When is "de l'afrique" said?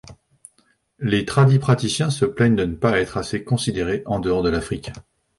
4.41-4.89